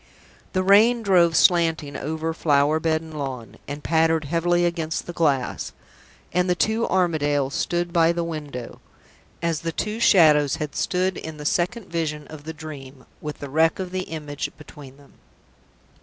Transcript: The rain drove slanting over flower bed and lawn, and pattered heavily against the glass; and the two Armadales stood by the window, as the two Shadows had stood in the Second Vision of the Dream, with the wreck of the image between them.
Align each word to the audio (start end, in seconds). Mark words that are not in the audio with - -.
The 0.53 0.63
rain 0.63 1.03
drove 1.03 1.35
slanting 1.35 1.95
over 1.95 2.33
flower 2.33 2.79
bed 2.79 3.01
and 3.01 3.15
lawn, 3.15 3.57
and 3.67 3.83
pattered 3.83 4.23
heavily 4.25 4.65
against 4.65 5.05
the 5.05 5.13
glass; 5.13 5.73
and 6.33 6.49
the 6.49 6.55
two 6.55 6.87
Armadales 6.87 7.53
stood 7.53 7.93
by 7.93 8.11
the 8.11 8.23
window, 8.23 8.81
as 9.43 9.59
the 9.61 9.71
two 9.71 9.99
Shadows 9.99 10.55
had 10.55 10.75
stood 10.75 11.17
in 11.17 11.37
the 11.37 11.45
Second 11.45 11.85
Vision 11.85 12.25
of 12.29 12.45
the 12.45 12.51
Dream, 12.65 13.05
with 13.21 13.37
the 13.37 13.49
wreck 13.51 13.77
of 13.77 13.91
the 13.91 14.05
image 14.09 14.49
between 14.57 14.97
them. 14.97 15.13